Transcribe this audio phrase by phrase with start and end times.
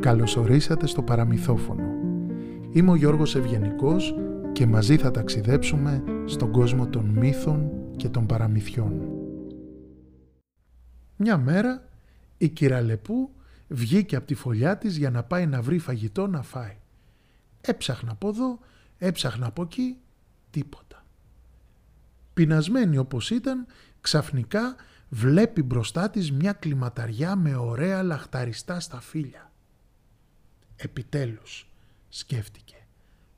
[0.00, 1.84] Καλωσορίσατε στο παραμυθόφωνο.
[2.72, 4.14] Είμαι ο Γιώργος Ευγενικός
[4.52, 9.08] και μαζί θα ταξιδέψουμε στον κόσμο των μύθων και των παραμυθιών.
[11.16, 11.88] Μια μέρα
[12.38, 13.30] η κυραλεπού
[13.68, 16.76] βγήκε από τη φωλιά της για να πάει να βρει φαγητό να φάει.
[17.60, 18.58] Έψαχνα από εδώ,
[18.98, 19.96] έψαχνα από εκεί,
[20.50, 21.04] τίποτα.
[22.34, 23.66] Πεινασμένη όπως ήταν,
[24.00, 24.76] ξαφνικά
[25.14, 29.52] βλέπει μπροστά της μια κλιματαριά με ωραία λαχταριστά σταφύλια.
[30.76, 31.68] Επιτέλους,
[32.08, 32.86] σκέφτηκε,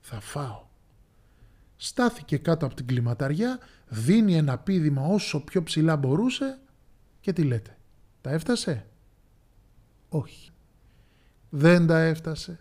[0.00, 0.66] θα φάω.
[1.76, 6.58] Στάθηκε κάτω από την κλιματαριά, δίνει ένα πίδημα όσο πιο ψηλά μπορούσε
[7.20, 7.76] και τι λέτε,
[8.20, 8.86] τα έφτασε;
[10.08, 10.50] Όχι,
[11.50, 12.58] δεν τα έφτασε.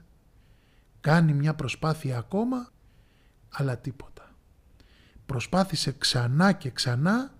[1.00, 2.72] Κάνει μια προσπάθεια ακόμα,
[3.50, 4.36] αλλά τίποτα.
[5.26, 7.34] Προσπάθησε ξανά και ξανά,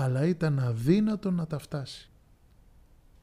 [0.00, 2.10] αλλά ήταν αδύνατο να τα φτάσει.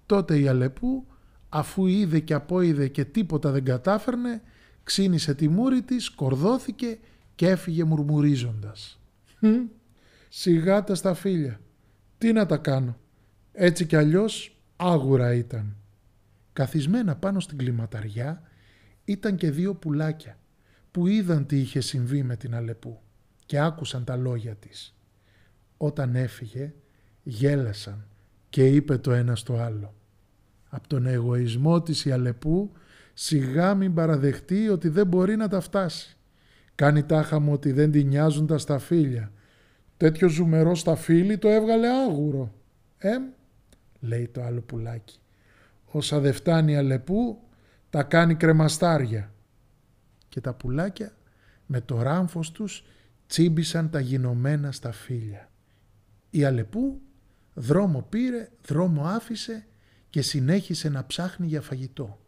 [0.05, 1.07] Τότε η Αλεπού
[1.49, 4.41] αφού είδε και απόειδε και τίποτα δεν κατάφερνε,
[4.83, 6.99] ξύνησε τη μούρη της, κορδώθηκε
[7.35, 8.99] και έφυγε μουρμουρίζοντας.
[10.29, 11.59] Σιγά τα στα φίλια.
[12.17, 12.97] Τι να τα κάνω.
[13.51, 15.75] Έτσι κι αλλιώς άγουρα ήταν.
[16.53, 18.41] Καθισμένα πάνω στην κλιματαριά
[19.05, 20.37] ήταν και δύο πουλάκια
[20.91, 22.99] που είδαν τι είχε συμβεί με την Αλεπού
[23.45, 24.96] και άκουσαν τα λόγια της.
[25.77, 26.73] Όταν έφυγε
[27.23, 28.05] γέλασαν
[28.49, 29.95] και είπε το ένας στο άλλο
[30.69, 32.71] από τον εγωισμό της η Αλεπού
[33.13, 36.17] σιγά μην παραδεχτεί ότι δεν μπορεί να τα φτάσει.
[36.75, 39.31] Κάνει τάχα μου ότι δεν την νοιάζουν τα σταφύλια.
[39.97, 42.53] Τέτοιο ζουμερό σταφύλι το έβγαλε άγουρο.
[42.97, 43.23] Εμ,
[43.99, 45.19] λέει το άλλο πουλάκι.
[45.85, 47.39] Όσα δεν φτάνει η Αλεπού
[47.89, 49.33] τα κάνει κρεμαστάρια.
[50.29, 51.11] Και τα πουλάκια
[51.65, 52.83] με το ράμφος τους
[53.27, 55.49] τσίμπησαν τα γινωμένα σταφύλια.
[56.29, 57.01] Η Αλεπού
[57.53, 59.65] δρόμο πήρε, δρόμο άφησε
[60.09, 62.19] και συνέχισε να ψάχνει για φαγητό.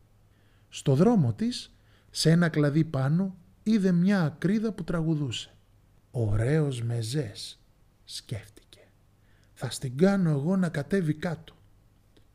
[0.70, 1.76] Στο δρόμο της,
[2.12, 5.54] σε ένα κλαδί πάνω, είδε μια ακρίδα που τραγουδούσε.
[6.12, 7.60] «Ωραίος μεζές»,
[8.06, 8.80] σκέφτηκε.
[9.54, 11.54] «Θα στην κάνω εγώ να κατέβει κάτω».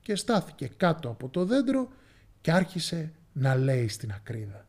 [0.00, 1.88] Και στάθηκε κάτω από το δέντρο
[2.40, 4.66] και άρχισε να λέει στην ακρίδα.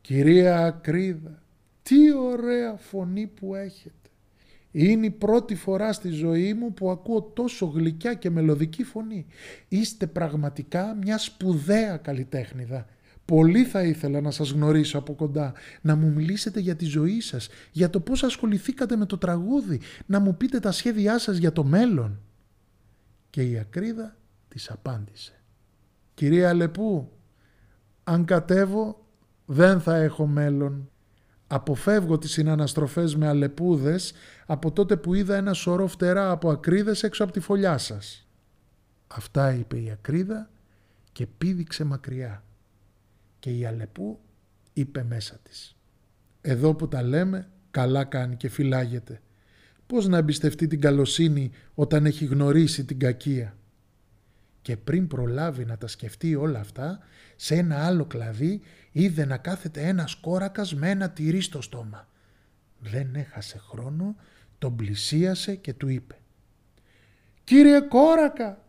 [0.00, 1.42] «Κυρία Ακρίδα,
[1.82, 4.10] τι ωραία φωνή που έχετε.
[4.72, 9.26] Είναι η πρώτη φορά στη ζωή μου που ακούω τόσο γλυκιά και μελωδική φωνή.
[9.68, 12.86] Είστε πραγματικά μια σπουδαία καλλιτέχνηδα.
[13.24, 17.48] Πολύ θα ήθελα να σας γνωρίσω από κοντά, να μου μιλήσετε για τη ζωή σας,
[17.72, 21.64] για το πώς ασχοληθήκατε με το τραγούδι, να μου πείτε τα σχέδιά σας για το
[21.64, 22.20] μέλλον.
[23.30, 24.16] Και η ακρίδα
[24.48, 25.32] της απάντησε.
[26.14, 27.12] Κυρία Λεπού,
[28.04, 29.06] αν κατέβω
[29.46, 30.90] δεν θα έχω μέλλον.
[31.54, 34.12] Αποφεύγω τις συναναστροφές με αλεπούδες
[34.46, 38.28] από τότε που είδα ένα σωρό φτερά από ακρίδες έξω από τη φωλιά σας.
[39.06, 40.50] Αυτά είπε η ακρίδα
[41.12, 42.44] και πήδηξε μακριά.
[43.38, 44.18] Και η αλεπού
[44.72, 45.76] είπε μέσα της.
[46.40, 49.20] Εδώ που τα λέμε καλά κάνει και φυλάγεται.
[49.86, 53.56] Πώς να εμπιστευτεί την καλοσύνη όταν έχει γνωρίσει την κακία;
[54.62, 56.98] Και πριν προλάβει να τα σκεφτεί όλα αυτά,
[57.36, 58.60] σε ένα άλλο κλαδί
[58.92, 62.08] είδε να κάθεται ένας κόρακας με ένα τυρί στο στόμα.
[62.78, 64.16] Δεν έχασε χρόνο,
[64.58, 66.16] τον πλησίασε και του είπε
[67.44, 68.64] «Κύριε κόρακα,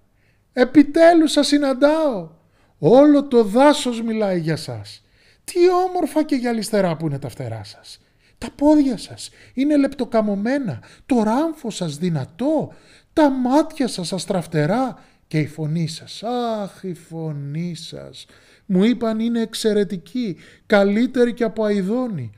[0.53, 2.29] επιτέλους σας συναντάω,
[2.77, 5.03] όλο το δάσος μιλάει για σας.
[5.43, 7.99] Τι όμορφα και γυαλιστερά που είναι τα φτερά σας.
[8.37, 12.73] Τα πόδια σας είναι λεπτοκαμωμένα, το ράμφο σας δυνατό,
[13.13, 14.99] τα μάτια σας αστραφτερά
[15.33, 18.25] και η φωνή σας, αχ η φωνή σας,
[18.65, 22.31] μου είπαν είναι εξαιρετική, καλύτερη και από αηδόνη.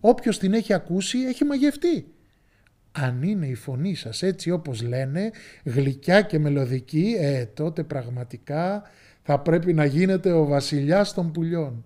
[0.00, 2.14] Όποιος την έχει ακούσει έχει μαγευτεί.
[2.92, 5.30] Αν είναι η φωνή σας έτσι όπως λένε,
[5.64, 8.82] γλυκιά και μελωδική, ε, τότε πραγματικά
[9.22, 11.84] θα πρέπει να γίνετε ο βασιλιάς των πουλιών.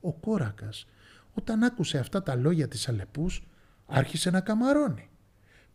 [0.00, 0.86] Ο κόρακας,
[1.32, 3.46] όταν άκουσε αυτά τα λόγια της Αλεπούς,
[3.86, 5.08] άρχισε να καμαρώνει.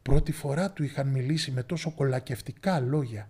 [0.02, 3.30] Πρώτη φορά του είχαν μιλήσει με τόσο κολακευτικά λόγια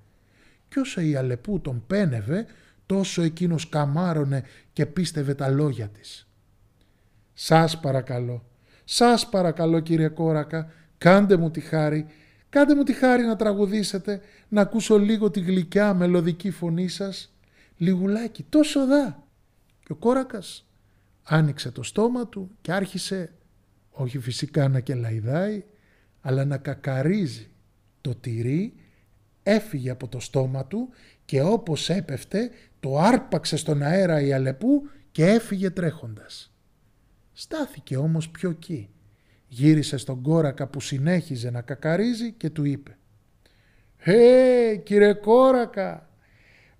[0.68, 2.46] κι όσο η Αλεπού τον πένευε,
[2.86, 6.28] τόσο εκείνος καμάρωνε και πίστευε τα λόγια της.
[7.34, 8.46] «Σας παρακαλώ,
[8.84, 12.06] σας παρακαλώ κύριε Κόρακα, κάντε μου τη χάρη,
[12.50, 17.34] κάντε μου τη χάρη να τραγουδήσετε, να ακούσω λίγο τη γλυκιά μελωδική φωνή σας,
[17.78, 19.24] λιγουλάκι, τόσο δά».
[19.86, 20.66] Και ο Κόρακας
[21.24, 23.32] άνοιξε το στόμα του και άρχισε,
[23.92, 25.64] όχι φυσικά να κελαϊδάει,
[26.22, 27.50] αλλά να κακαρίζει
[28.02, 28.74] το τυρί
[29.48, 30.90] έφυγε από το στόμα του
[31.26, 32.50] και όπως έπεφτε
[32.80, 36.54] το άρπαξε στον αέρα η Αλεπού και έφυγε τρέχοντας.
[37.34, 38.90] Στάθηκε όμως πιο εκεί.
[39.48, 42.98] Γύρισε στον κόρακα που συνέχιζε να κακαρίζει και του είπε
[44.00, 46.10] «Χε, κύριε κόρακα,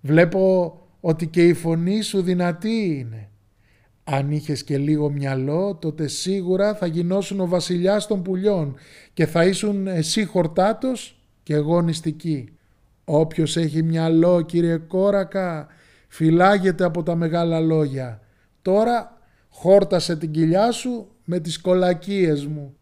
[0.00, 3.30] Βλέπω ότι και η φωνή σου δυνατή είναι.
[4.04, 8.76] Αν είχες και λίγο μυαλό, τότε σίγουρα θα γινώσουν ο βασιλιάς των πουλιών
[9.12, 12.55] και θα ήσουν εσύ χορτάτος και εγώ νηστική.
[13.08, 15.68] Όποιος έχει μυαλό κύριε Κόρακα
[16.08, 18.20] φυλάγεται από τα μεγάλα λόγια.
[18.62, 22.76] Τώρα χόρτασε την κοιλιά σου με τις κολακίες μου.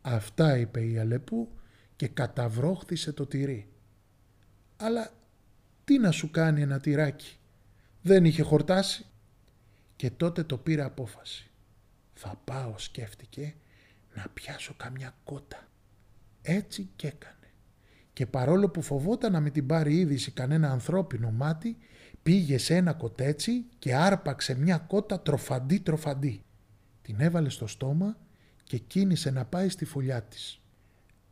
[0.00, 1.48] Αυτά είπε η Αλεπού
[1.96, 3.68] και καταβρόχθησε το τυρί.
[4.76, 5.10] Αλλά
[5.84, 7.38] τι να σου κάνει ένα τυράκι;
[8.02, 9.06] Δεν είχε χορτάσει;
[9.96, 11.50] Και τότε το πήρε απόφαση.
[12.12, 13.54] Θα πάω σκέφτηκε
[14.14, 15.68] να πιάσω καμιά κότα.
[16.42, 17.41] Έτσι και έκανε.
[18.12, 21.76] Και παρόλο που φοβόταν να μην την πάρει είδηση κανένα ανθρώπινο μάτι,
[22.22, 26.42] πήγε σε ένα κοτέτσι και άρπαξε μια κότα τροφαντή τροφαντή.
[27.02, 28.16] Την έβαλε στο στόμα
[28.62, 30.60] και κίνησε να πάει στη φωλιά της.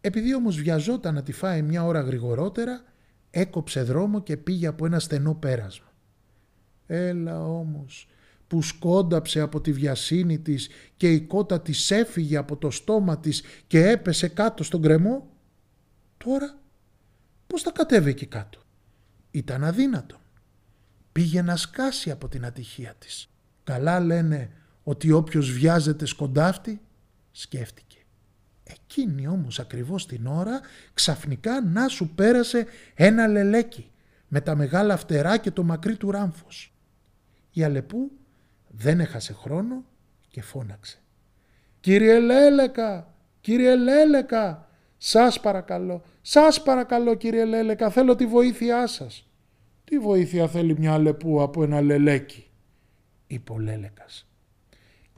[0.01, 2.83] Επειδή όμως βιαζόταν να τη φάει μια ώρα γρηγορότερα,
[3.31, 5.93] έκοψε δρόμο και πήγε από ένα στενό πέρασμα.
[6.87, 8.09] Έλα όμως
[8.47, 13.43] που σκόνταψε από τη βιασύνη της και η κότα της έφυγε από το στόμα της
[13.67, 15.29] και έπεσε κάτω στον κρεμό.
[16.17, 16.59] Τώρα
[17.51, 18.63] πώς θα κατέβει εκεί κάτω;
[19.31, 20.21] Ήταν αδύνατο.
[21.13, 23.31] Πήγε να σκάσει από την ατυχία της.
[23.65, 24.51] Καλά λένε
[24.83, 26.81] ότι όποιος βιάζεται σκοντάφτει,
[27.31, 27.99] σκέφτηκε.
[28.65, 30.61] Εκείνη όμως ακριβώς την ώρα
[30.95, 33.91] ξαφνικά να σου πέρασε ένα λελέκι
[34.29, 36.75] με τα μεγάλα φτερά και το μακρύ του ράμφος.
[37.53, 38.11] Η Αλεπού
[38.69, 39.85] δεν έχασε χρόνο
[40.29, 40.99] και φώναξε.
[41.81, 44.70] «Κύριε Λέλεκα, κύριε Λέλεκα,
[45.03, 49.25] σας παρακαλώ, σας παρακαλώ κύριε Λέλεκα, θέλω τη βοήθειά σας».
[49.85, 52.47] «Τι βοήθεια θέλει μια Αλεπού από ένα λελέκι»,
[53.27, 54.29] είπε ο Λέλεκας.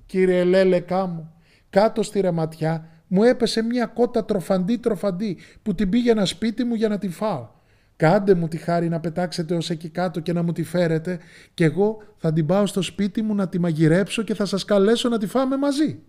[0.06, 1.34] «Κύριε Λέλεκά μου,
[1.70, 6.88] κάτω στη ρεματιά μου έπεσε μια κότα τροφαντή τροφαντή που την πήγαινα σπίτι μου για
[6.88, 7.48] να τη φάω.
[7.96, 11.18] Κάντε μου τη χάρη να πετάξετε ως εκεί κάτω και να μου τη φέρετε
[11.54, 15.08] και εγώ θα την πάω στο σπίτι μου να τη μαγειρέψω και θα σας καλέσω
[15.08, 16.02] να τη φάμε μαζί.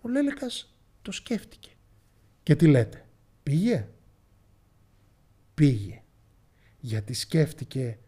[0.00, 1.70] Ο Λέλεκας το σκέφτηκε.
[2.46, 3.04] Και τι λέτε,
[3.42, 3.88] πήγε;
[5.54, 6.02] Πήγε.
[6.80, 7.98] Γιατί σκέφτηκε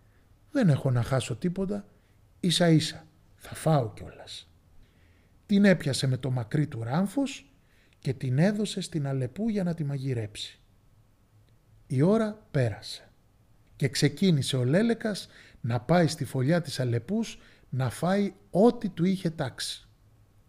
[0.51, 1.89] δεν έχω να χάσω τίποτα,
[2.41, 3.07] ίσα ίσα
[3.37, 4.49] θα φάω κιόλας.
[5.47, 7.53] Την έπιασε με το μακρύ του ράμφος
[7.99, 10.61] και την έδωσε στην Αλεπού για να τη μαγειρέψει.
[11.87, 13.09] Η ώρα πέρασε
[13.77, 15.29] και ξεκίνησε ο Λέλεκας
[15.61, 17.39] να πάει στη φωλιά της Αλεπούς
[17.69, 19.89] να φάει ό,τι του είχε τάξει.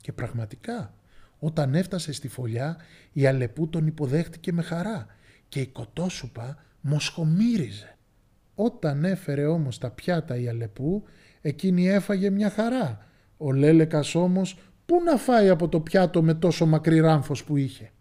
[0.02, 0.94] Και πραγματικά
[1.40, 2.78] όταν έφτασε στη φωλιά
[3.12, 5.06] η Αλεπού τον υποδέχτηκε με χαρά
[5.50, 7.98] και η κοτόσουπα μοσχομύριζε.
[8.56, 11.04] Όταν έφερε όμως τα πιάτα η Αλεπού
[11.42, 13.06] εκείνη έφαγε μια χαρά.
[13.38, 17.92] Ο Λέλεκας όμως πού να φάει από το πιάτο με τόσο μακρύ ράμφος που είχε;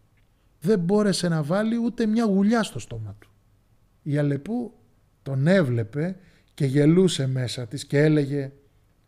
[0.60, 3.30] Δεν μπόρεσε να βάλει ούτε μια γουλιά στο στόμα του.
[4.02, 4.72] Η Αλεπού
[5.22, 6.16] τον έβλεπε
[6.54, 8.52] και γελούσε μέσα της και έλεγε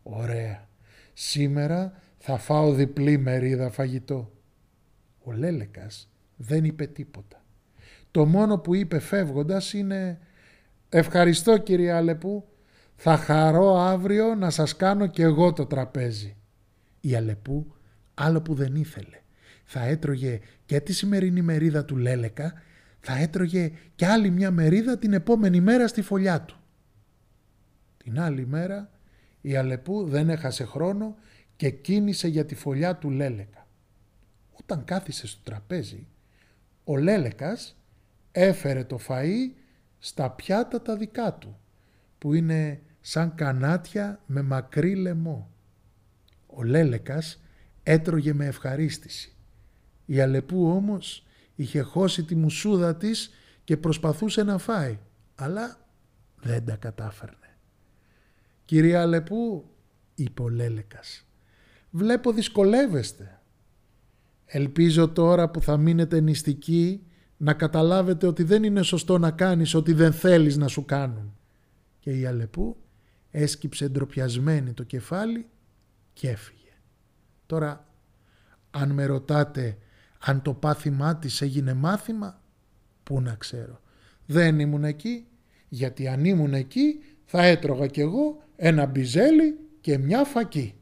[0.02, 0.68] «Ωραία,
[1.12, 1.92] σήμερα
[2.30, 4.32] θα φάω διπλή μερίδα φαγητό».
[5.24, 7.44] Ο Λέλεκας δεν είπε τίποτα.
[8.10, 10.18] Το μόνο που είπε φεύγοντας είναι
[10.88, 12.44] «Ευχαριστώ κύριε Αλεπού,
[12.96, 16.36] θα χαρώ αύριο να σας κάνω και εγώ το τραπέζι».
[17.00, 17.74] Η Αλεπού
[18.14, 19.18] άλλο που δεν ήθελε.
[19.64, 22.52] Θα έτρωγε και τη σημερινή μερίδα του Λέλεκα,
[23.00, 26.56] θα έτρωγε και άλλη μια μερίδα την επόμενη μέρα στη φωλιά του.
[27.96, 28.90] Την άλλη μέρα
[29.40, 31.16] η Αλεπού δεν έχασε χρόνο
[31.60, 33.66] και κίνησε για τη φωλιά του Λέλεκα.
[34.52, 36.06] Όταν κάθισε στο τραπέζι,
[36.84, 37.76] ο Λέλεκας
[38.32, 39.52] έφερε το φαΐ
[39.98, 41.58] στα πιάτα τα δικά του,
[42.18, 45.50] που είναι σαν κανάτια με μακρύ λαιμό.
[46.46, 47.42] Ο Λέλεκας
[47.82, 49.36] έτρωγε με ευχαρίστηση.
[50.06, 53.30] Η Αλεπού όμως είχε χώσει τη μουσούδα της
[53.64, 54.98] και προσπαθούσε να φάει,
[55.34, 55.88] αλλά
[56.40, 57.56] δεν τα κατάφερνε.
[58.64, 59.70] «Κυρία Αλεπού»,
[60.14, 61.24] είπε ο Λέλεκας,
[61.90, 63.40] «βλέπω δυσκολεύεστε.
[64.46, 67.06] Ελπίζω τώρα που θα μείνετε νηστικοί
[67.36, 71.34] να καταλάβετε ότι δεν είναι σωστό να κάνεις ό,τι δεν θέλεις να σου κάνουν».
[71.98, 72.76] Και η Αλεπού
[73.30, 75.46] έσκυψε ντροπιασμένη το κεφάλι
[76.12, 76.72] και έφυγε.
[77.46, 77.86] Τώρα,
[78.70, 79.78] αν με ρωτάτε
[80.20, 82.42] αν το πάθημά της έγινε μάθημα,
[83.02, 83.80] πού να ξέρω.
[84.26, 85.26] Δεν ήμουν εκεί,
[85.68, 90.74] γιατί αν ήμουν εκεί θα έτρωγα κι εγώ ένα μπιζέλι και μια φακή.